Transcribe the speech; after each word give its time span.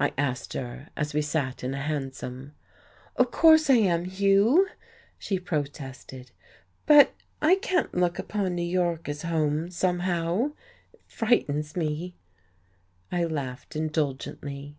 I 0.00 0.12
asked 0.18 0.54
her, 0.54 0.88
as 0.96 1.14
we 1.14 1.22
sat 1.22 1.62
in 1.62 1.74
a 1.74 1.80
hansom. 1.80 2.54
"Of 3.14 3.30
course 3.30 3.70
I 3.70 3.74
am, 3.76 4.04
Hugh!" 4.04 4.66
she 5.16 5.38
protested. 5.38 6.32
"But 6.86 7.14
I 7.40 7.54
can't 7.54 7.94
look 7.94 8.18
upon 8.18 8.56
New 8.56 8.66
York 8.68 9.08
as 9.08 9.22
home, 9.22 9.70
somehow. 9.70 10.54
It 10.92 11.02
frightens 11.06 11.76
me." 11.76 12.16
I 13.12 13.22
laughed 13.22 13.76
indulgently. 13.76 14.76